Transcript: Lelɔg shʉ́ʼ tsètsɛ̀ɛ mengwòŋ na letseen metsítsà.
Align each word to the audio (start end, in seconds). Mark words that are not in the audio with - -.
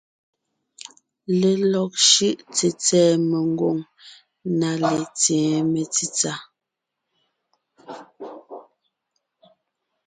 Lelɔg 1.39 1.91
shʉ́ʼ 2.09 2.39
tsètsɛ̀ɛ 2.53 3.13
mengwòŋ 3.29 3.77
na 4.59 4.69
letseen 4.81 5.59
metsítsà. 5.71 6.33